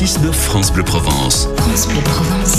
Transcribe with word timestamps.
6 0.00 0.20
de 0.22 0.32
France 0.32 0.72
Bleu 0.72 0.82
Provence. 0.82 1.46
France 1.58 1.86
Bleu 1.86 2.00
Provence. 2.00 2.56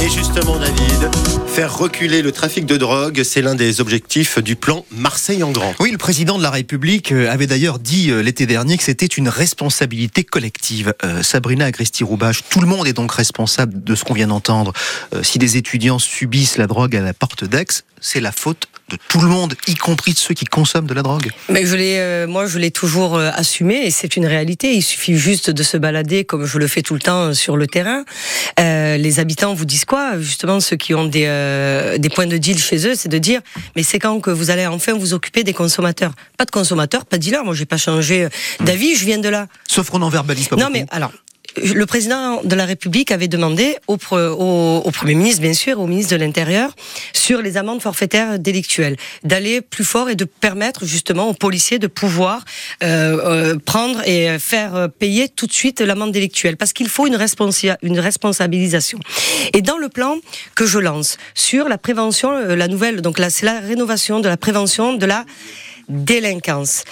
Et 0.00 0.08
justement, 0.08 0.56
David, 0.56 1.10
faire 1.48 1.76
reculer 1.76 2.22
le 2.22 2.30
trafic 2.30 2.66
de 2.66 2.76
drogue, 2.76 3.24
c'est 3.24 3.42
l'un 3.42 3.56
des 3.56 3.80
objectifs 3.80 4.38
du 4.38 4.54
plan 4.54 4.84
Marseille 4.92 5.42
en 5.42 5.50
grand. 5.50 5.74
Oui, 5.80 5.90
le 5.90 5.98
président 5.98 6.38
de 6.38 6.44
la 6.44 6.52
République 6.52 7.10
euh, 7.10 7.28
avait 7.28 7.48
d'ailleurs 7.48 7.80
dit 7.80 8.12
euh, 8.12 8.22
l'été 8.22 8.46
dernier 8.46 8.76
que 8.76 8.84
c'était 8.84 9.06
une 9.06 9.28
responsabilité 9.28 10.22
collective. 10.22 10.94
Euh, 11.04 11.24
Sabrina 11.24 11.64
Agresti-Roubache, 11.64 12.44
tout 12.48 12.60
le 12.60 12.68
monde 12.68 12.86
est 12.86 12.92
donc 12.92 13.10
responsable 13.10 13.82
de 13.82 13.96
ce 13.96 14.04
qu'on 14.04 14.14
vient 14.14 14.28
d'entendre. 14.28 14.72
Euh, 15.16 15.24
si 15.24 15.40
des 15.40 15.56
étudiants 15.56 15.98
subissent 15.98 16.58
la 16.58 16.68
drogue 16.68 16.94
à 16.94 17.00
la 17.00 17.12
porte 17.12 17.42
d'Aix, 17.42 17.82
c'est 18.00 18.20
la 18.20 18.30
faute 18.30 18.68
de 18.90 18.96
tout 19.08 19.20
le 19.20 19.28
monde, 19.28 19.54
y 19.66 19.74
compris 19.74 20.12
de 20.14 20.18
ceux 20.18 20.34
qui 20.34 20.44
consomment 20.44 20.86
de 20.86 20.94
la 20.94 21.02
drogue. 21.02 21.30
Mais 21.48 21.66
je 21.66 21.76
l'ai, 21.76 21.98
euh, 21.98 22.26
moi, 22.26 22.46
je 22.46 22.58
l'ai 22.58 22.70
toujours 22.70 23.16
euh, 23.16 23.30
assumé 23.34 23.82
et 23.84 23.90
c'est 23.90 24.16
une 24.16 24.26
réalité. 24.26 24.72
Il 24.74 24.82
suffit 24.82 25.16
juste 25.16 25.50
de 25.50 25.62
se 25.62 25.76
balader 25.76 26.24
comme 26.24 26.44
je 26.46 26.58
le 26.58 26.66
fais 26.66 26.82
tout 26.82 26.94
le 26.94 27.00
temps 27.00 27.26
euh, 27.28 27.32
sur 27.34 27.56
le 27.56 27.66
terrain. 27.66 28.04
Euh, 28.60 28.96
les 28.96 29.20
habitants 29.20 29.54
vous 29.54 29.64
disent 29.64 29.84
quoi? 29.84 30.18
Justement, 30.18 30.60
ceux 30.60 30.76
qui 30.76 30.94
ont 30.94 31.04
des, 31.04 31.24
euh, 31.26 31.98
des 31.98 32.08
points 32.08 32.26
de 32.26 32.36
deal 32.38 32.58
chez 32.58 32.86
eux, 32.86 32.94
c'est 32.94 33.08
de 33.08 33.18
dire 33.18 33.40
mais 33.76 33.82
c'est 33.82 33.98
quand 33.98 34.20
que 34.20 34.30
vous 34.30 34.50
allez 34.50 34.66
enfin 34.66 34.94
vous 34.94 35.12
occuper 35.14 35.44
des 35.44 35.52
consommateurs? 35.52 36.12
Pas 36.36 36.44
de 36.44 36.50
consommateurs, 36.50 37.04
pas 37.04 37.18
de 37.18 37.22
dealers. 37.22 37.44
Moi, 37.44 37.54
j'ai 37.54 37.66
pas 37.66 37.76
changé 37.76 38.24
euh, 38.24 38.28
d'avis. 38.60 38.96
Je 38.96 39.04
viens 39.04 39.18
de 39.18 39.28
là. 39.28 39.46
Sauf 39.68 39.90
qu'on 39.90 39.98
n'en 39.98 40.08
verbalise 40.08 40.48
pas 40.48 40.56
Non, 40.56 40.66
beaucoup. 40.66 40.72
mais 40.78 40.86
alors. 40.90 41.12
Le 41.62 41.86
président 41.86 42.42
de 42.42 42.54
la 42.54 42.64
République 42.64 43.10
avait 43.10 43.28
demandé 43.28 43.76
au, 43.86 43.96
pre- 43.96 44.28
au, 44.28 44.82
au 44.84 44.90
Premier 44.90 45.14
ministre, 45.14 45.42
bien 45.42 45.54
sûr, 45.54 45.80
au 45.80 45.86
ministre 45.86 46.12
de 46.12 46.20
l'Intérieur, 46.20 46.74
sur 47.12 47.42
les 47.42 47.56
amendes 47.56 47.82
forfaitaires 47.82 48.38
délictuelles, 48.38 48.96
d'aller 49.24 49.60
plus 49.60 49.84
fort 49.84 50.10
et 50.10 50.14
de 50.14 50.24
permettre 50.24 50.84
justement 50.84 51.28
aux 51.28 51.34
policiers 51.34 51.78
de 51.78 51.86
pouvoir 51.86 52.44
euh, 52.82 53.18
euh, 53.24 53.58
prendre 53.58 54.00
et 54.06 54.38
faire 54.38 54.88
payer 54.98 55.28
tout 55.28 55.46
de 55.46 55.52
suite 55.52 55.80
l'amende 55.80 56.12
délictuelle, 56.12 56.56
parce 56.56 56.72
qu'il 56.72 56.88
faut 56.88 57.06
une, 57.06 57.18
une 57.82 58.00
responsabilisation. 58.00 58.98
Et 59.52 59.62
dans 59.62 59.78
le 59.78 59.88
plan 59.88 60.16
que 60.54 60.66
je 60.66 60.78
lance 60.78 61.18
sur 61.34 61.68
la 61.68 61.78
prévention, 61.78 62.32
euh, 62.32 62.56
la 62.56 62.68
nouvelle, 62.68 63.00
donc 63.00 63.18
c'est 63.28 63.46
la 63.46 63.60
rénovation 63.60 64.20
de 64.20 64.28
la 64.28 64.36
prévention 64.36 64.94
de 64.94 65.06
la 65.06 65.24
délinquance. 65.88 66.84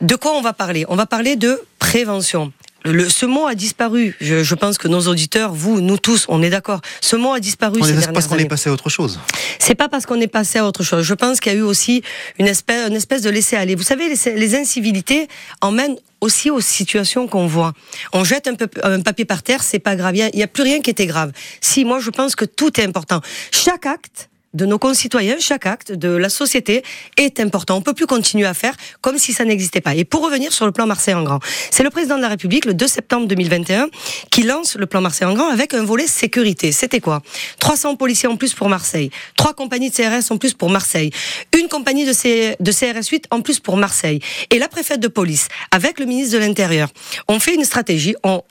De 0.00 0.14
quoi 0.14 0.32
on 0.36 0.42
va 0.42 0.52
parler? 0.52 0.84
On 0.88 0.94
va 0.94 1.06
parler 1.06 1.34
de 1.34 1.60
prévention. 1.80 2.52
Le, 2.92 3.08
ce 3.08 3.26
mot 3.26 3.46
a 3.46 3.54
disparu. 3.54 4.16
Je, 4.20 4.42
je 4.42 4.54
pense 4.54 4.78
que 4.78 4.88
nos 4.88 5.08
auditeurs, 5.08 5.52
vous, 5.52 5.80
nous 5.80 5.98
tous, 5.98 6.26
on 6.28 6.42
est 6.42 6.50
d'accord. 6.50 6.80
Ce 7.00 7.16
mot 7.16 7.32
a 7.32 7.40
disparu 7.40 7.78
On 7.80 7.84
ces 7.84 7.92
dernières 7.92 8.12
parce 8.12 8.26
qu'on 8.26 8.38
est 8.38 8.48
passé 8.48 8.70
à 8.70 8.72
autre 8.72 8.88
chose. 8.88 9.20
C'est 9.58 9.74
pas 9.74 9.88
parce 9.88 10.06
qu'on 10.06 10.20
est 10.20 10.28
passé 10.28 10.58
à 10.58 10.66
autre 10.66 10.82
chose. 10.82 11.04
Je 11.04 11.14
pense 11.14 11.40
qu'il 11.40 11.52
y 11.52 11.54
a 11.54 11.58
eu 11.58 11.62
aussi 11.62 12.02
une 12.38 12.46
espèce, 12.46 12.88
une 12.88 12.96
espèce 12.96 13.22
de 13.22 13.30
laisser 13.30 13.56
aller. 13.56 13.74
Vous 13.74 13.82
savez, 13.82 14.08
les, 14.08 14.34
les 14.34 14.56
incivilités 14.56 15.28
emmènent 15.60 15.96
aussi 16.20 16.50
aux 16.50 16.60
situations 16.60 17.28
qu'on 17.28 17.46
voit. 17.46 17.72
On 18.12 18.24
jette 18.24 18.48
un, 18.48 18.54
peu, 18.54 18.68
un 18.82 19.00
papier 19.00 19.24
par 19.24 19.42
terre, 19.42 19.62
c'est 19.62 19.78
pas 19.78 19.96
grave. 19.96 20.16
Il 20.16 20.30
n'y 20.34 20.42
a, 20.42 20.48
plus 20.48 20.62
rien 20.62 20.80
qui 20.80 20.90
était 20.90 21.06
grave. 21.06 21.32
Si, 21.60 21.84
moi, 21.84 22.00
je 22.00 22.10
pense 22.10 22.34
que 22.34 22.44
tout 22.44 22.80
est 22.80 22.84
important. 22.84 23.20
Chaque 23.52 23.86
acte 23.86 24.28
de 24.58 24.66
nos 24.66 24.78
concitoyens, 24.78 25.36
chaque 25.38 25.66
acte 25.66 25.92
de 25.92 26.08
la 26.08 26.28
société 26.28 26.82
est 27.16 27.40
important. 27.40 27.76
On 27.76 27.80
peut 27.80 27.94
plus 27.94 28.06
continuer 28.06 28.44
à 28.44 28.54
faire 28.54 28.74
comme 29.00 29.16
si 29.16 29.32
ça 29.32 29.44
n'existait 29.44 29.80
pas. 29.80 29.94
Et 29.94 30.04
pour 30.04 30.22
revenir 30.22 30.52
sur 30.52 30.66
le 30.66 30.72
plan 30.72 30.86
Marseille 30.86 31.14
en 31.14 31.22
grand, 31.22 31.40
c'est 31.70 31.84
le 31.84 31.90
président 31.90 32.16
de 32.16 32.22
la 32.22 32.28
République 32.28 32.64
le 32.64 32.74
2 32.74 32.86
septembre 32.86 33.28
2021 33.28 33.88
qui 34.30 34.42
lance 34.42 34.76
le 34.76 34.86
plan 34.86 35.00
Marseille 35.00 35.28
en 35.28 35.34
grand 35.34 35.48
avec 35.48 35.72
un 35.74 35.84
volet 35.84 36.08
sécurité. 36.08 36.72
C'était 36.72 37.00
quoi? 37.00 37.22
300 37.60 37.96
policiers 37.96 38.28
en 38.28 38.36
plus 38.36 38.52
pour 38.52 38.68
Marseille, 38.68 39.10
trois 39.36 39.54
compagnies 39.54 39.90
de 39.90 39.94
CRS 39.94 40.32
en 40.32 40.38
plus 40.38 40.54
pour 40.54 40.70
Marseille, 40.70 41.10
une 41.56 41.68
compagnie 41.68 42.04
de, 42.04 42.12
CRS 42.12 43.08
8 43.08 43.26
en 43.30 43.40
plus 43.40 43.60
pour 43.60 43.76
Marseille 43.76 44.20
et 44.50 44.58
la 44.58 44.68
préfète 44.68 45.00
de 45.00 45.08
police 45.08 45.48
avec 45.70 46.00
le 46.00 46.06
ministre 46.06 46.34
de 46.34 46.38
l'Intérieur. 46.38 46.88
On 47.28 47.38
fait 47.38 47.54
une 47.54 47.64
stratégie, 47.64 48.16
on 48.24 48.42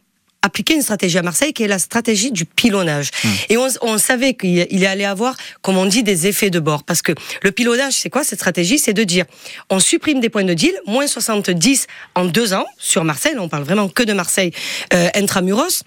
appliquer 0.41 0.75
une 0.75 0.81
stratégie 0.81 1.17
à 1.17 1.23
Marseille 1.23 1.53
qui 1.53 1.63
est 1.63 1.67
la 1.67 1.80
stratégie 1.80 2.31
du 2.31 2.45
pilonnage. 2.45 3.09
Et 3.49 3.57
on, 3.57 3.67
on 3.81 3.97
savait 3.97 4.33
qu'il 4.33 4.67
il 4.69 4.85
allait 4.85 5.05
avoir, 5.05 5.35
comme 5.61 5.77
on 5.77 5.85
dit, 5.85 6.03
des 6.03 6.28
effets 6.28 6.50
de 6.50 6.59
bord. 6.59 6.84
Parce 6.84 7.01
que 7.01 7.13
le 7.41 7.51
pilonnage, 7.51 7.94
c'est 7.94 8.09
quoi 8.09 8.23
cette 8.23 8.39
stratégie? 8.39 8.79
C'est 8.79 8.94
de 8.94 9.03
dire, 9.03 9.25
on 9.69 9.79
supprime 9.79 10.19
des 10.19 10.29
points 10.29 10.44
de 10.44 10.53
deal, 10.53 10.73
moins 10.85 11.07
70 11.07 11.88
en 12.16 12.25
deux 12.25 12.53
ans 12.53 12.66
sur 12.78 13.03
Marseille, 13.03 13.35
on 13.38 13.50
parle 13.50 13.63
vraiment 13.63 13.89
que 13.89 14.03
de 14.03 14.13
Marseille 14.13 14.51
euh, 14.94 15.09
intramuros. 15.16 15.84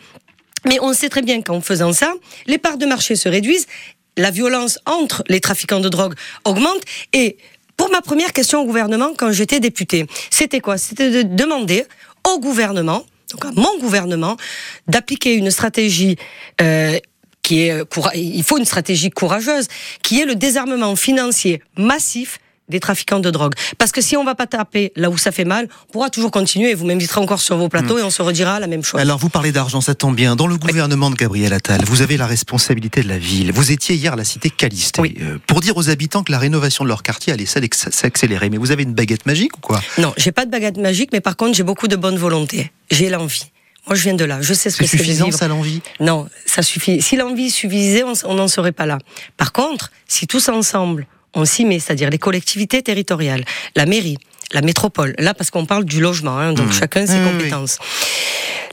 Mais 0.66 0.78
on 0.80 0.92
sait 0.92 1.08
très 1.08 1.22
bien 1.22 1.40
qu'en 1.40 1.60
faisant 1.60 1.92
ça, 1.92 2.12
les 2.46 2.58
parts 2.58 2.76
de 2.76 2.86
marché 2.86 3.16
se 3.16 3.28
réduisent, 3.28 3.66
la 4.16 4.30
violence 4.30 4.78
entre 4.86 5.24
les 5.28 5.40
trafiquants 5.40 5.80
de 5.80 5.88
drogue 5.88 6.14
augmente 6.44 6.82
et 7.12 7.38
pour 7.76 7.90
ma 7.90 8.02
première 8.02 8.34
question 8.34 8.60
au 8.60 8.66
gouvernement 8.66 9.12
quand 9.16 9.32
j'étais 9.32 9.58
députée, 9.58 10.06
c'était 10.28 10.60
quoi? 10.60 10.76
C'était 10.76 11.10
de 11.10 11.22
demander 11.22 11.86
au 12.28 12.38
gouvernement, 12.38 13.04
donc 13.30 13.44
à 13.44 13.52
mon 13.52 13.78
gouvernement, 13.78 14.36
d'appliquer 14.86 15.34
une 15.34 15.50
stratégie 15.50 16.16
euh, 16.60 16.98
qui 17.42 17.62
est 17.62 17.84
coura- 17.88 18.14
il 18.14 18.42
faut 18.42 18.58
une 18.58 18.64
stratégie 18.64 19.10
courageuse, 19.10 19.66
qui 20.02 20.20
est 20.20 20.24
le 20.26 20.34
désarmement 20.34 20.94
financier 20.96 21.62
massif 21.76 22.38
des 22.70 22.80
trafiquants 22.80 23.20
de 23.20 23.30
drogue. 23.30 23.52
Parce 23.78 23.92
que 23.92 24.00
si 24.00 24.16
on 24.16 24.24
va 24.24 24.34
pas 24.34 24.46
taper 24.46 24.92
là 24.96 25.10
où 25.10 25.18
ça 25.18 25.32
fait 25.32 25.44
mal, 25.44 25.68
on 25.88 25.92
pourra 25.92 26.10
toujours 26.10 26.30
continuer. 26.30 26.74
Vous 26.74 26.86
m'inviterez 26.86 27.20
encore 27.20 27.40
sur 27.40 27.56
vos 27.56 27.68
plateaux 27.68 27.98
et 27.98 28.02
on 28.02 28.10
se 28.10 28.22
redira 28.22 28.58
la 28.60 28.66
même 28.66 28.82
chose. 28.84 29.00
Alors, 29.00 29.18
vous 29.18 29.28
parlez 29.28 29.52
d'argent, 29.52 29.80
ça 29.80 29.94
tombe 29.94 30.14
bien. 30.16 30.36
Dans 30.36 30.46
le 30.46 30.56
gouvernement 30.56 31.10
de 31.10 31.16
Gabriel 31.16 31.52
Attal, 31.52 31.82
vous 31.84 32.02
avez 32.02 32.16
la 32.16 32.26
responsabilité 32.26 33.02
de 33.02 33.08
la 33.08 33.18
ville. 33.18 33.52
Vous 33.52 33.72
étiez 33.72 33.96
hier 33.96 34.12
à 34.14 34.16
la 34.16 34.24
cité 34.24 34.48
Caliste 34.50 34.98
Oui. 35.00 35.16
euh, 35.20 35.38
pour 35.46 35.60
dire 35.60 35.76
aux 35.76 35.90
habitants 35.90 36.22
que 36.22 36.32
la 36.32 36.38
rénovation 36.38 36.84
de 36.84 36.88
leur 36.88 37.02
quartier 37.02 37.32
allait 37.32 37.44
s'ac- 37.46 37.74
s'accélérer. 37.74 38.48
Mais 38.50 38.56
vous 38.56 38.70
avez 38.70 38.82
une 38.84 38.94
baguette 38.94 39.26
magique 39.26 39.56
ou 39.56 39.60
quoi? 39.60 39.80
Non, 39.98 40.12
j'ai 40.16 40.32
pas 40.32 40.46
de 40.46 40.50
baguette 40.50 40.76
magique, 40.78 41.10
mais 41.12 41.20
par 41.20 41.36
contre, 41.36 41.54
j'ai 41.56 41.62
beaucoup 41.64 41.88
de 41.88 41.96
bonne 41.96 42.16
volonté. 42.16 42.70
J'ai 42.90 43.08
l'envie. 43.10 43.50
Moi, 43.86 43.96
je 43.96 44.02
viens 44.02 44.14
de 44.14 44.24
là. 44.24 44.38
Je 44.42 44.52
sais 44.54 44.68
ce 44.70 44.76
que 44.76 44.84
C'est 44.84 44.98
c'est 44.98 45.02
suffisant, 45.02 45.30
ça, 45.30 45.48
l'envie? 45.48 45.80
Non, 46.00 46.28
ça 46.46 46.62
suffit. 46.62 47.00
Si 47.02 47.16
l'envie 47.16 47.50
suffisait, 47.50 48.04
on 48.24 48.34
n'en 48.34 48.46
serait 48.46 48.72
pas 48.72 48.84
là. 48.86 48.98
Par 49.36 49.52
contre, 49.52 49.90
si 50.06 50.26
tous 50.26 50.48
ensemble, 50.50 51.06
on 51.34 51.44
s'y 51.44 51.64
met, 51.64 51.78
c'est-à-dire 51.78 52.10
les 52.10 52.18
collectivités 52.18 52.82
territoriales, 52.82 53.44
la 53.76 53.86
mairie, 53.86 54.18
la 54.52 54.62
métropole, 54.62 55.14
là 55.18 55.32
parce 55.34 55.50
qu'on 55.50 55.66
parle 55.66 55.84
du 55.84 56.00
logement, 56.00 56.36
hein, 56.38 56.52
donc 56.52 56.68
Mmh. 56.68 56.72
chacun 56.72 57.06
ses 57.06 57.18
oui, 57.18 57.24
compétences. 57.30 57.78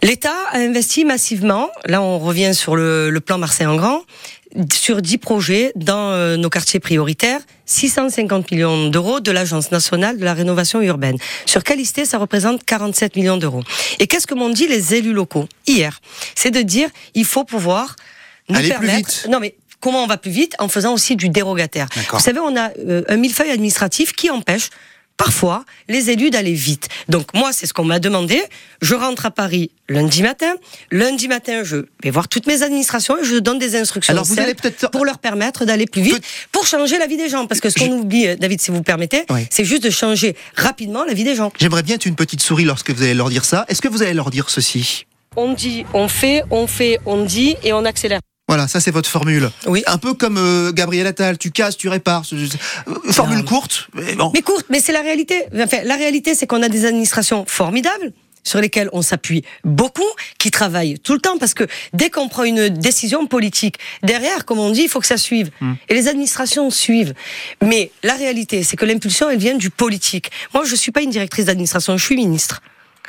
L'État 0.04 0.34
a 0.52 0.58
investi 0.60 1.06
massivement, 1.06 1.70
là 1.86 2.02
on 2.02 2.20
revient 2.20 2.54
sur 2.54 2.76
le, 2.76 3.10
le 3.10 3.20
plan 3.20 3.38
Marseille 3.38 3.68
en 3.68 3.76
grand, 3.76 4.02
sur 4.74 5.02
10 5.02 5.18
projets 5.18 5.72
dans 5.76 6.12
euh, 6.12 6.38
nos 6.38 6.50
quartiers 6.50 6.80
prioritaires, 6.80 7.42
650 7.66 8.50
millions 8.52 8.88
d'euros 8.90 9.20
de 9.20 9.32
l'Agence 9.32 9.72
nationale 9.72 10.18
de 10.18 10.24
la 10.24 10.34
rénovation 10.34 10.82
urbaine. 10.82 11.18
Sur 11.46 11.64
Calisté, 11.64 12.06
ça 12.06 12.18
représente 12.18 12.64
47 12.64 13.16
millions 13.18 13.38
d'euros. 13.38 13.64
Et 14.00 14.08
qu'est-ce 14.08 14.26
que 14.26 14.36
m'ont 14.36 14.50
dit 14.50 14.68
les 14.68 14.96
élus 14.96 15.14
locaux 15.14 15.48
hier? 15.68 16.00
C'est 16.36 16.52
de 16.52 16.62
dire 16.62 16.90
il 17.14 17.26
faut 17.26 17.44
pouvoir 17.44 17.96
nous 18.50 18.58
plus 18.60 18.70
permettre. 18.70 18.96
vite. 19.10 19.28
Non 19.30 19.40
mais 19.40 19.56
comment 19.80 20.04
on 20.04 20.08
va 20.08 20.18
plus 20.18 20.32
vite 20.32 20.54
en 20.60 20.68
faisant 20.68 20.94
aussi 20.94 21.16
du 21.16 21.30
dérogataire. 21.30 21.88
Vous 22.12 22.20
savez, 22.20 22.40
on 22.40 22.56
a 22.56 22.70
euh, 22.80 23.04
un 23.08 23.18
millefeuille 23.18 23.52
administratif 23.52 24.14
qui 24.14 24.30
empêche 24.30 24.70
parfois 25.18 25.66
les 25.90 26.12
élus 26.12 26.30
d'aller 26.30 26.54
vite. 26.54 26.90
Donc 27.10 27.34
moi, 27.34 27.52
c'est 27.52 27.66
ce 27.66 27.74
qu'on 27.74 27.84
m'a 27.86 27.98
demandé. 27.98 28.40
Je 28.84 28.94
rentre 28.94 29.26
à 29.26 29.32
Paris 29.32 29.72
lundi 29.90 30.22
matin. 30.22 30.54
Lundi 30.92 31.28
matin, 31.28 31.64
je 31.64 31.78
vais 32.04 32.12
voir 32.12 32.28
toutes 32.28 32.46
mes 32.46 32.62
administrations 32.62 33.18
et 33.18 33.24
je 33.26 33.38
donne 33.38 33.58
des 33.58 33.76
instructions 33.76 34.12
Alors, 34.14 34.26
vous 34.26 34.40
allez 34.40 34.54
peut-être- 34.54 34.92
pour 34.92 35.06
leur 35.06 35.18
permettre 35.18 35.66
d'aller 35.66 35.88
plus 35.88 36.04
vite, 36.04 36.24
pour 36.52 36.68
changer 36.68 37.00
la 37.00 37.08
vie 37.08 37.18
des 37.18 37.30
gens. 37.30 37.48
Parce 37.48 37.60
que 37.62 37.72
ce 37.72 37.80
qu'on 37.80 37.92
oublie, 37.98 38.28
euh, 38.28 38.36
David, 38.36 38.62
si 38.62 38.70
vous 38.70 38.84
permettez, 38.84 39.24
Oui. 39.32 39.48
c'est 39.50 39.66
juste 39.66 39.82
de 39.84 39.90
changer 39.90 40.36
rapidement 40.56 41.04
la 41.04 41.14
vie 41.16 41.24
des 41.24 41.34
gens. 41.36 41.52
J'aimerais 41.60 41.82
bien 41.82 41.96
être 41.96 42.06
une 42.06 42.16
petite 42.16 42.42
souris 42.44 42.66
lorsque 42.66 42.92
vous 42.92 43.02
allez 43.02 43.16
leur 43.16 43.30
dire 43.30 43.44
ça. 43.44 43.66
Est-ce 43.70 43.82
que 43.82 43.88
vous 43.88 44.04
allez 44.04 44.14
leur 44.14 44.30
dire 44.30 44.52
ceci? 44.52 45.08
On 45.36 45.54
dit, 45.54 45.84
on 45.96 46.08
fait, 46.08 46.44
on 46.52 46.68
fait, 46.68 47.00
on 47.08 47.24
dit 47.26 47.56
et 47.64 47.74
on 47.74 47.86
accélère. 47.86 48.20
Voilà, 48.48 48.68
ça 48.68 48.80
c'est 48.80 48.92
votre 48.92 49.10
formule. 49.10 49.50
Oui. 49.66 49.84
Un 49.88 49.98
peu 49.98 50.14
comme 50.14 50.38
euh, 50.38 50.72
Gabriel 50.72 51.06
Attal, 51.06 51.38
tu 51.38 51.52
casses, 51.52 51.76
tu 51.76 51.90
répares. 51.90 52.24
Formule 53.12 53.44
courte, 53.44 53.90
mais 53.94 54.16
bon. 54.16 54.32
Mais 54.34 54.42
courte, 54.42 54.66
mais 54.70 54.80
c'est 54.80 54.94
la 54.94 55.02
réalité. 55.02 55.44
Enfin, 55.60 55.80
la 55.84 55.96
réalité, 55.96 56.34
c'est 56.34 56.48
qu'on 56.48 56.64
a 56.64 56.70
des 56.70 56.86
administrations 56.86 57.46
formidables 57.46 58.14
sur 58.48 58.62
lesquelles 58.62 58.90
on 58.94 59.02
s'appuie 59.02 59.44
beaucoup, 59.66 60.08
qui 60.38 60.52
travaillent 60.52 60.98
tout 61.00 61.12
le 61.14 61.20
temps, 61.20 61.38
parce 61.38 61.54
que 61.54 61.66
dès 61.92 62.10
qu'on 62.10 62.30
prend 62.30 62.46
une 62.46 62.70
décision 62.70 63.28
politique, 63.28 63.78
derrière, 64.04 64.46
comme 64.46 64.60
on 64.60 64.72
dit, 64.72 64.84
il 64.84 64.90
faut 64.90 65.02
que 65.02 65.08
ça 65.08 65.18
suive. 65.18 65.52
Et 65.90 65.94
les 65.94 66.08
administrations 66.08 66.70
suivent. 66.70 67.14
Mais 67.62 67.92
la 68.04 68.14
réalité, 68.14 68.64
c'est 68.64 68.78
que 68.78 68.86
l'impulsion, 68.86 69.30
elle 69.30 69.40
vient 69.40 69.56
du 69.56 69.70
politique. 69.70 70.32
Moi, 70.54 70.64
je 70.64 70.76
suis 70.76 70.94
pas 70.94 71.02
une 71.02 71.10
directrice 71.10 71.46
d'administration, 71.46 71.98
je 71.98 72.06
suis 72.06 72.16
ministre. 72.16 72.62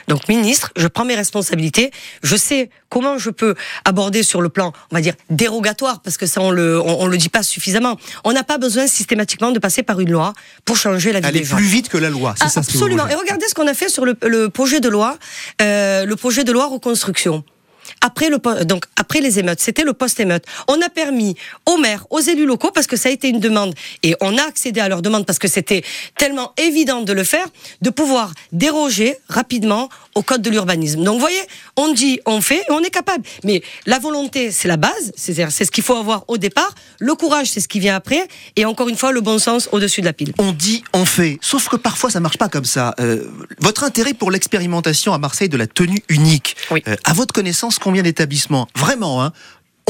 Donc 0.09 0.27
ministre, 0.29 0.73
je 0.77 0.87
prends 0.89 1.05
mes 1.05 1.15
responsabilités, 1.15 1.91
je 2.23 2.37
sais 2.37 2.71
comment 2.89 3.19
je 3.19 3.31
peux 3.31 3.55
aborder 3.85 4.23
sur 4.23 4.41
le 4.41 4.49
plan, 4.49 4.73
on 4.91 4.95
va 4.95 5.01
dire 5.01 5.15
dérogatoire, 5.31 6.01
parce 6.01 6.17
que 6.17 6.27
ça 6.27 6.41
on 6.41 6.51
le 6.51 6.81
on, 6.81 7.03
on 7.03 7.07
le 7.07 7.17
dit 7.17 7.29
pas 7.29 7.43
suffisamment. 7.43 7.97
On 8.25 8.33
n'a 8.33 8.43
pas 8.45 8.59
besoin 8.59 8.87
systématiquement 8.87 9.51
de 9.53 9.59
passer 9.59 9.83
par 9.83 10.01
une 10.01 10.11
loi 10.11 10.33
pour 10.65 10.77
changer 10.77 11.13
la 11.13 11.21
vie 11.21 11.27
Aller 11.27 11.41
des 11.41 11.45
gens. 11.45 11.57
plus 11.57 11.67
vite 11.67 11.89
que 11.89 11.99
la 11.99 12.11
loi, 12.11 12.35
c'est 12.37 12.45
Ah, 12.45 12.49
ça 12.49 12.63
ce 12.63 12.69
que 12.69 12.73
vous 12.73 12.79
absolument. 12.85 13.07
Et 13.09 13.15
regardez 13.15 13.47
ce 13.49 13.55
qu'on 13.55 13.67
a 13.67 13.75
fait 13.75 13.89
sur 13.89 14.05
le, 14.05 14.17
le 14.27 14.49
projet 14.49 14.81
de 14.81 14.89
loi, 14.89 15.19
euh, 15.63 16.05
le 16.05 16.17
projet 16.17 16.45
de 16.45 16.53
loi 16.53 16.67
reconstruction. 16.67 17.45
Après 18.01 18.29
le 18.31 18.39
donc 18.65 18.85
après 18.97 19.21
les 19.21 19.39
émeutes. 19.39 19.61
C'était 19.61 19.85
le 19.85 19.93
post-émeute. 19.93 20.45
On 20.69 20.81
a 20.83 20.89
permis 20.89 21.37
aux 21.67 21.77
maires, 21.77 22.07
aux 22.11 22.21
élus 22.21 22.47
locaux, 22.47 22.71
parce 22.73 22.87
que 22.87 22.97
ça 22.97 23.09
a 23.09 23.13
été 23.13 23.29
une 23.29 23.41
demande 23.41 23.75
et 24.03 24.15
on 24.21 24.37
a 24.39 24.43
accédé 24.43 24.81
à 24.81 24.89
leur 24.89 25.03
demande 25.03 25.27
parce 25.27 25.39
que 25.39 25.49
c'était 25.49 25.83
tellement 26.17 26.53
évident 26.57 27.03
de 27.03 27.13
le 27.13 27.25
faire, 27.25 27.47
de 27.83 27.91
pouvoir 27.91 28.33
déroger 28.53 29.17
rapidement 29.29 29.89
au 30.15 30.23
code 30.23 30.43
de 30.43 30.51
l'urbanisme. 30.51 31.03
Donc, 31.05 31.15
vous 31.15 31.21
voyez, 31.21 31.41
on 31.77 31.93
dit, 31.93 32.19
on 32.27 32.41
fait, 32.41 32.59
et 32.69 32.71
on 32.73 32.81
est 32.81 32.91
capable. 32.91 33.25
Mais 33.45 33.63
la 33.87 33.99
volonté, 33.99 34.51
c'est 34.51 34.67
la 34.69 34.77
base, 34.77 35.13
c'est-à-dire 35.17 35.53
c'est 35.53 35.65
ce 35.65 35.71
qu'il 35.71 35.85
faut 35.85 35.95
avoir 35.97 36.25
au 36.29 36.39
départ. 36.39 36.75
Le 36.99 37.15
courage, 37.15 37.49
c'est 37.51 37.61
ce 37.61 37.69
qui 37.69 37.79
vient 37.79 37.95
après. 37.95 38.27
Et 38.57 38.65
encore 38.65 38.89
une 38.89 38.97
fois, 38.97 39.13
le 39.13 39.21
bon 39.21 39.39
sens 39.39 39.69
au-dessus 39.73 40.01
de 40.01 40.07
la 40.07 40.13
pile. 40.13 40.33
On 40.39 40.53
dit, 40.53 40.83
on 40.93 41.05
fait. 41.05 41.39
Sauf 41.41 41.69
que 41.69 41.77
parfois, 41.77 42.11
ça 42.11 42.21
marche 42.21 42.39
pas 42.39 42.49
comme 42.49 42.65
ça. 42.65 42.95
Euh, 43.01 43.25
votre 43.61 43.85
intérêt 43.85 44.13
pour 44.15 44.31
l'expérimentation 44.31 45.13
à 45.15 45.19
Marseille 45.19 45.49
de 45.49 45.57
la 45.57 45.67
tenue 45.69 46.03
unique, 46.09 46.57
Oui. 46.71 46.83
euh, 46.89 46.97
à 47.05 47.13
votre 47.13 47.33
connaissance, 47.33 47.78
combien 47.79 48.03
d'établissements, 48.03 48.69
vraiment, 48.77 49.23
hein, 49.23 49.33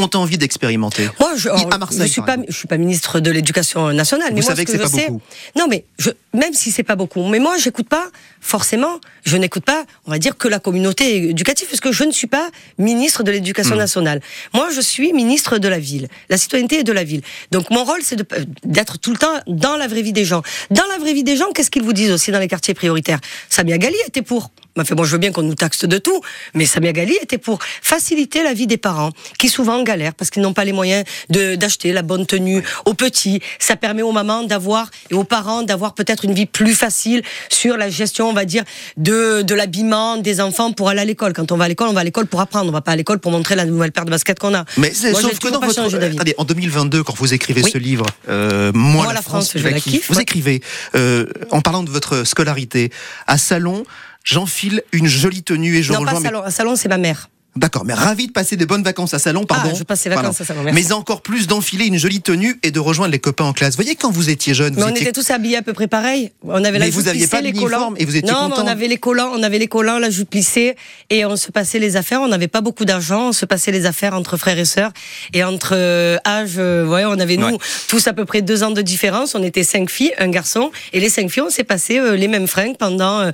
ont 0.01 0.11
envie 0.15 0.39
d'expérimenter 0.39 1.09
Moi, 1.19 1.33
je, 1.37 1.49
à 1.49 1.77
Marseille, 1.77 2.07
je 2.07 2.13
suis 2.13 2.23
pas, 2.23 2.37
je 2.49 2.55
suis 2.57 2.69
pas 2.69 2.77
ministre 2.77 3.19
de 3.19 3.33
l'Éducation 3.33 3.93
nationale. 3.93 4.29
mais 4.33 4.41
Vous 4.43 4.47
moi, 4.47 4.55
savez 4.55 4.63
ce 4.65 4.67
que 4.67 4.79
c'est 4.79 4.79
pas 4.85 4.89
sais- 4.89 5.07
beaucoup. 5.09 5.21
Non, 5.57 5.67
mais 5.69 5.85
je, 5.99 6.11
même 6.35 6.55
si 6.55 6.71
c'est 6.71 6.85
pas 6.85 6.95
beaucoup, 6.95 7.27
mais 7.27 7.41
moi, 7.41 7.57
j'écoute 7.59 7.89
pas 7.89 8.07
forcément. 8.41 9.01
Je 9.25 9.37
n'écoute 9.37 9.65
pas, 9.65 9.85
on 10.07 10.13
va 10.13 10.21
dire, 10.21 10.37
que 10.37 10.47
la 10.47 10.61
communauté 10.61 11.31
éducative, 11.31 11.67
parce 11.67 11.81
que 11.81 11.91
je 11.91 12.05
ne 12.05 12.13
suis 12.13 12.29
pas 12.29 12.49
ministre 12.79 13.25
de 13.25 13.33
l'Éducation 13.33 13.75
Hmm. 13.75 13.79
nationale. 13.79 14.21
Moi, 14.55 14.69
je 14.73 14.81
suis 14.81 15.13
ministre 15.13 15.59
de 15.59 15.67
la 15.67 15.81
ville, 15.81 16.07
la 16.29 16.39
citoyenneté 16.39 16.79
et 16.79 16.85
de 16.85 16.93
la 16.93 17.03
ville. 17.03 17.23
Donc, 17.51 17.69
mon 17.71 17.83
rôle, 17.83 18.01
c'est 18.05 18.15
de- 18.15 18.25
d'être 18.65 18.99
tout 18.99 19.11
le 19.11 19.19
temps 19.19 19.35
dans 19.49 19.77
la 19.77 19.89
vraie 19.89 20.03
vie 20.03 20.13
des 20.13 20.25
gens. 20.25 20.43
Dans 20.71 20.87
la 20.93 20.99
vraie 20.99 21.13
vie 21.13 21.25
des 21.25 21.37
gens, 21.37 21.51
qu'est-ce 21.53 21.73
qu'ils 21.73 21.83
vous 21.83 21.93
disent 21.93 22.13
aussi 22.13 22.31
dans 22.31 22.39
les 22.39 22.47
quartiers 22.47 22.75
prioritaires? 22.75 23.19
Samia 23.51 23.79
Gali 23.79 23.97
était 24.07 24.23
pour. 24.23 24.53
Enfin, 24.83 24.95
moi, 24.95 25.07
je 25.07 25.13
veux 25.13 25.19
bien 25.19 25.33
qu'on 25.33 25.43
nous 25.43 25.55
taxe 25.55 25.85
de 25.85 25.99
tout, 25.99 26.21
mais 26.55 26.67
Samia 26.67 26.93
Gali 26.93 27.15
était 27.23 27.39
pour 27.39 27.59
faciliter 27.83 28.43
la 28.43 28.53
vie 28.55 28.67
des 28.67 28.77
parents, 28.77 29.11
qui 29.39 29.49
souvent 29.49 29.83
galèrent 29.83 30.15
parce 30.15 30.31
qu'ils 30.31 30.43
n'ont 30.43 30.53
pas 30.53 30.65
les 30.65 30.73
moyens 30.73 31.05
d'acheter 31.31 31.93
la 31.93 32.03
bonne 32.03 32.27
tenue 32.27 32.63
aux 32.85 32.95
petits. 32.95 33.41
Ça 33.59 33.77
permet 33.77 34.03
aux 34.03 34.13
mamans 34.13 34.43
d'avoir 34.45 34.91
et 35.11 35.15
aux 35.15 35.25
parents 35.25 35.63
d'avoir 35.63 35.95
peut-être 35.95 36.25
une 36.25 36.33
vie 36.35 36.47
plus 36.47 36.75
facile 36.75 37.23
sur 37.51 37.77
la 37.77 37.89
gestion, 37.91 38.29
on 38.29 38.33
va 38.33 38.45
dire, 38.45 38.65
de 38.97 39.43
de 39.43 39.55
l'habillement 39.55 40.17
des 40.17 40.41
enfants 40.41 40.73
pour 40.73 40.89
aller 40.89 41.01
à 41.01 41.05
l'école. 41.05 41.33
Quand 41.33 41.53
on 41.53 41.57
va 41.57 41.65
à 41.65 41.69
l'école, 41.69 41.89
on 41.89 41.93
va 41.93 42.01
à 42.01 42.05
l'école 42.05 42.27
pour 42.27 42.41
apprendre. 42.41 42.69
On 42.69 42.73
va 42.73 42.81
pas 42.81 42.93
à 42.93 42.97
l'école 42.97 43.19
pour 43.19 43.31
montrer 43.33 43.55
la 43.55 43.65
nouvelle 43.65 43.93
paire 43.93 44.05
de 44.05 44.11
baskets 44.11 44.39
qu'on 44.39 44.55
a. 44.55 44.65
Mais 44.77 44.93
c'est- 44.93 45.13
Moi, 45.13 45.21
sauf 45.23 45.39
que 45.39 45.49
dans 45.49 45.61
votre. 45.61 45.79
Attendez, 45.95 46.35
en 46.39 46.45
2022, 46.45 47.03
quand 47.03 47.15
vous 47.17 47.35
écrivez 47.35 47.63
Oui. 47.65 47.71
ce 47.71 47.79
livre, 47.79 48.07
euh, 48.29 48.73
Moi, 48.75 49.05
Moi, 49.05 49.13
la 49.13 49.23
France, 49.23 49.53
je 49.55 49.67
la 49.69 49.81
kiffe, 49.81 50.09
vous 50.11 50.17
ouais. 50.17 50.23
écrivez, 50.23 50.61
euh, 50.95 51.27
en 51.51 51.61
parlant 51.61 51.83
de 51.83 51.91
votre 51.91 52.25
scolarité, 52.25 52.91
à 53.27 53.39
Salon, 53.39 53.85
j'enfile 54.33 54.83
une 54.93 55.07
jolie 55.07 55.43
tenue 55.43 55.77
et 55.77 55.83
je 55.83 55.93
non, 55.93 56.01
rejoins 56.01 56.21
pas 56.21 56.45
mes- 56.45 56.51
salon. 56.51 56.77
C'est 56.77 56.89
ma 56.89 56.99
mère. 56.99 57.29
D'accord, 57.57 57.85
mais 57.85 57.95
ravi 57.95 58.29
de 58.29 58.33
passer 58.33 58.55
des 58.57 58.67
bonnes 58.67 58.85
vacances 58.85 59.15
à 59.15 59.19
Salon, 59.19 59.45
pardon. 59.45 59.71
Ah, 59.73 59.77
je 59.77 59.83
passe 59.83 60.05
les 60.05 60.11
vacances 60.11 60.37
Pardon. 60.39 60.43
à 60.45 60.47
Salon, 60.47 60.63
merci. 60.63 60.81
Mais 60.89 60.93
encore 60.93 61.23
plus 61.23 61.49
d'enfiler 61.49 61.87
une 61.87 61.97
jolie 61.99 62.21
tenue 62.21 62.57
et 62.63 62.71
de 62.71 62.79
rejoindre 62.79 63.11
les 63.11 63.19
copains 63.19 63.47
en 63.47 63.53
classe. 63.53 63.71
Vous 63.75 63.83
voyez, 63.83 63.97
quand 63.97 64.13
vous 64.13 64.31
étiez 64.31 64.55
jeune, 64.55 64.75
Mais 64.75 64.83
vous 64.83 64.87
on 64.87 64.91
étiez 64.91 65.03
était 65.09 65.13
tous 65.13 65.29
habillés 65.31 65.57
à 65.57 65.63
peu 65.63 65.73
près 65.73 65.89
pareil. 65.89 66.31
On 66.45 66.63
avait 66.63 66.79
la 66.79 66.85
Mais 66.85 66.91
vous 66.93 67.01
jupe 67.01 67.09
aviez 67.09 67.23
plissée, 67.27 67.31
pas 67.37 67.41
les 67.41 67.53
collants. 67.53 67.95
et 67.97 68.05
vous 68.05 68.15
étiez 68.15 68.31
non, 68.31 68.49
mais 68.51 68.55
on 68.59 68.67
avait 68.69 68.87
les 68.87 68.99
collants, 68.99 69.33
on 69.35 69.43
avait 69.43 69.59
les 69.59 69.67
collants, 69.67 69.99
la 69.99 70.09
jupe 70.11 70.31
plissée, 70.31 70.77
et 71.11 71.25
on 71.25 71.35
se 71.35 71.51
passait 71.51 71.81
les 71.81 71.97
affaires. 71.97 72.21
On 72.21 72.29
n'avait 72.29 72.47
pas 72.47 72.61
beaucoup 72.61 72.85
d'argent, 72.85 73.31
on 73.31 73.33
se 73.33 73.45
passait 73.47 73.73
les 73.73 73.87
affaires 73.87 74.15
entre 74.15 74.37
frères 74.37 74.59
et 74.59 74.65
sœurs 74.67 74.93
et 75.33 75.43
entre 75.43 75.73
euh, 75.75 76.17
âges. 76.25 76.57
euh, 76.59 76.87
ouais, 76.87 77.07
on 77.07 77.19
avait 77.19 77.39
nous 77.39 77.47
Ouais. 77.49 77.59
tous 77.89 78.07
à 78.07 78.13
peu 78.13 78.25
près 78.25 78.41
deux 78.43 78.63
ans 78.63 78.71
de 78.71 78.83
différence. 78.83 79.35
On 79.35 79.43
était 79.43 79.65
cinq 79.65 79.91
filles, 79.91 80.13
un 80.19 80.29
garçon, 80.29 80.71
et 80.93 81.01
les 81.01 81.09
cinq 81.09 81.29
filles, 81.29 81.43
on 81.45 81.51
s'est 81.51 81.65
passé 81.65 81.99
euh, 81.99 82.15
les 82.15 82.29
mêmes 82.29 82.47
fringues 82.47 82.77
pendant 82.79 83.19
euh, 83.21 83.31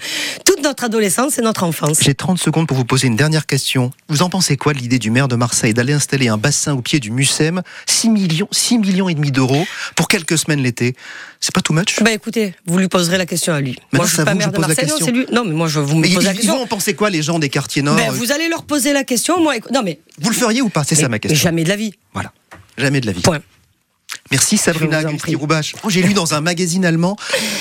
toute 0.47 0.54
notre 0.65 0.85
adolescence 0.85 1.39
et 1.39 1.43
notre 1.43 1.63
enfance. 1.63 1.99
J'ai 2.03 2.15
30 2.15 2.39
secondes 2.39 2.67
pour 2.67 2.77
vous 2.77 2.85
poser 2.85 3.07
une 3.07 3.17
dernière 3.17 3.47
question. 3.47 3.91
Vous 4.09 4.23
en 4.23 4.31
pensez 4.31 4.57
quoi 4.57 4.73
de 4.73 4.79
l'idée 4.79 4.99
du 4.99 5.11
maire 5.11 5.29
de 5.29 5.37
Marseille 5.37 5.75
d'aller 5.75 5.93
installer 5.93 6.29
un 6.29 6.37
bassin 6.37 6.75
au 6.75 6.83
pied 6.83 6.99
du 7.01 7.11
Mucem 7.11 7.63
6 7.87 8.11
millions, 8.11 8.49
6 8.51 8.79
millions 8.79 9.09
et 9.09 9.15
demi 9.15 9.31
d'euros 9.31 9.67
pour 9.95 10.09
quelques 10.09 10.37
semaines 10.39 10.63
l'été? 10.63 10.97
C'est 11.41 11.55
pas 11.55 11.61
too 11.61 11.75
much? 11.75 12.03
Bah 12.03 12.11
écoutez, 12.13 12.55
vous 12.67 12.79
lui 12.79 12.89
poserez 12.89 13.19
la 13.19 13.27
question 13.27 13.53
à 13.53 13.61
lui. 13.61 13.77
Mais 13.93 13.99
moi, 13.99 14.07
non, 14.07 14.09
je 14.09 14.15
suis 14.15 14.25
pas 14.25 14.33
vous 14.33 14.39
maire 14.39 14.49
je 14.49 14.53
de 14.55 14.59
Marseille, 14.61 14.85
non, 14.89 14.97
question. 14.97 15.07
c'est 15.07 15.13
lui. 15.13 15.27
Non, 15.31 15.45
mais 15.45 15.53
moi, 15.53 15.69
je 15.69 15.81
vous 15.81 15.97
me 15.97 16.03
pose 16.03 16.25
la 16.25 16.31
ils, 16.31 16.35
ils 16.35 16.37
question. 16.39 16.57
vont 16.57 16.63
en 16.63 16.67
penser 16.67 16.95
quoi 16.95 17.11
les 17.11 17.23
gens 17.23 17.39
des 17.39 17.51
quartiers 17.51 17.83
nord? 17.83 17.97
Ben, 17.97 18.11
vous 18.11 18.33
allez 18.33 18.49
leur 18.49 18.65
poser 18.65 18.93
la 18.93 19.05
question. 19.05 19.41
Moi, 19.43 19.55
non, 19.73 19.83
mais 19.85 20.01
Vous 20.21 20.31
le 20.31 20.37
feriez 20.37 20.63
ou 20.63 20.71
pas? 20.71 20.85
C'est 20.85 20.95
ça 20.95 21.03
ma 21.03 21.09
mais 21.11 21.21
question. 21.21 21.39
jamais 21.39 21.65
de 21.65 21.69
la 21.69 21.77
vie. 21.77 21.93
Voilà. 22.15 22.33
Jamais 22.79 23.01
de 23.01 23.07
la 23.07 23.13
vie. 23.13 23.21
Point. 23.23 23.41
Merci 24.31 24.57
Sabrina. 24.57 24.99
Agristi-Roubache. 24.99 25.75
Oh, 25.85 25.91
J'ai 25.91 26.03
lu 26.03 26.15
dans 26.15 26.35
un 26.35 26.41
magazine 26.41 26.85
allemand 26.87 27.17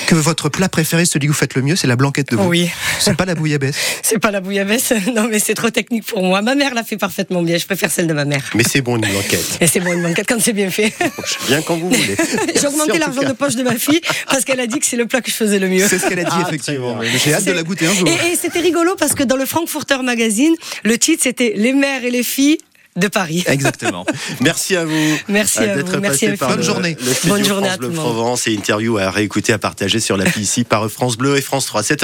que 0.08 0.16
votre 0.16 0.50
plat 0.50 0.70
préféré, 0.70 1.06
celui 1.06 1.28
que 1.28 1.32
vous 1.34 1.38
faites 1.38 1.56
le 1.56 1.62
mieux, 1.62 1.76
c'est 1.76 1.88
la 1.88 1.96
blanquette 1.96 2.32
de 2.32 2.38
veau. 2.38 2.46
Oui. 2.46 2.70
C'est 3.00 3.16
pas 3.16 3.26
la 3.26 3.36
bouillabaisse. 3.36 3.76
C'est 4.04 4.20
pas 4.20 4.32
la 4.32 4.40
bouillabaisse, 4.42 4.94
non 5.16 5.28
mais 5.30 5.40
c'est 5.40 5.54
trop 5.56 5.70
technique 5.70 6.06
pour 6.06 6.22
moi. 6.24 6.42
Ma 6.42 6.56
mère 6.56 6.74
l'a 6.74 6.84
fait 6.84 6.98
parfaitement 6.98 7.42
bien, 7.42 7.58
je 7.58 7.66
préfère 7.66 7.92
celle 7.92 8.08
de 8.08 8.14
ma 8.14 8.26
mère. 8.26 8.44
Mais 8.54 8.64
c'est 8.64 8.82
bon 8.82 8.96
une 8.98 9.02
blanquette. 9.10 9.58
Et 9.60 9.68
c'est 9.68 9.80
bon 9.80 9.94
une 9.94 10.04
banquette 10.04 10.28
quand 10.28 10.40
c'est 10.42 10.54
bien 10.54 10.70
fait. 10.70 10.94
Viens 11.48 11.62
quand 11.62 11.78
vous 11.78 11.90
voulez. 11.90 12.16
J'ai 12.60 12.68
augmenté 12.68 12.98
l'argent 13.00 13.24
de 13.24 13.34
poche 13.34 13.56
de 13.56 13.64
ma 13.64 13.76
fille 13.76 14.02
parce 14.30 14.44
qu'elle 14.46 14.60
a 14.60 14.68
dit 14.68 14.80
que 14.80 14.86
c'est 14.86 14.98
le 14.98 15.06
plat 15.08 15.22
que 15.22 15.30
je 15.32 15.36
faisais 15.36 15.60
le 15.60 15.68
mieux. 15.68 15.88
C'est 15.88 16.00
ce 16.00 16.08
qu'elle 16.08 16.20
a 16.20 16.24
dit 16.24 16.30
Ah, 16.32 16.46
effectivement. 16.48 16.96
bien. 16.98 17.12
J'ai 17.24 17.34
hâte 17.34 17.46
de 17.46 17.52
la 17.52 17.64
goûter 17.64 17.88
un 17.88 17.94
jour. 17.94 18.08
Et, 18.08 18.34
et 18.34 18.36
c'était 18.40 18.60
rigolo 18.60 18.96
parce 18.98 19.14
que 19.16 19.24
dans 19.24 19.38
le 19.38 19.46
Frankfurter 19.46 19.98
Magazine, 20.04 20.54
le 20.84 20.98
titre 20.98 21.24
c'était 21.24 21.54
Les 21.56 21.74
mères 21.74 22.04
et 22.04 22.12
les 22.12 22.24
filles 22.24 22.58
de 22.96 23.08
Paris. 23.08 23.44
Exactement. 23.48 24.06
Merci 24.42 24.76
à 24.76 24.86
vous. 24.86 25.18
Merci 25.28 25.60
euh, 25.60 25.74
à 25.74 25.76
d'être 25.78 25.94
vous. 25.96 26.00
Merci 26.02 26.26
passé 26.28 26.38
par 26.38 26.50
Bonne 26.50 26.58
le- 26.58 26.64
journée. 26.64 26.98
le 27.00 27.30
Bonne 27.30 27.44
journée 27.46 27.68
France 27.68 27.74
à 27.74 27.78
tout 27.78 27.80
Bleu 27.80 27.90
le 27.90 27.96
monde. 27.96 28.06
Provence 28.06 28.48
et 28.48 28.54
interview 28.54 28.98
à 28.98 29.10
réécouter, 29.12 29.54
à 29.54 29.58
partager 29.60 30.00
sur 30.00 30.18
l'appli 30.18 30.42
ici 30.44 30.64
par 30.64 30.90
France 30.90 31.18
Bleu 31.18 31.38
et 31.38 31.42
France 31.42 31.66
3. 31.66 31.82
7h 31.82 31.98